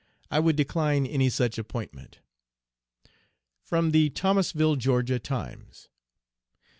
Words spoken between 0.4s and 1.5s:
decline any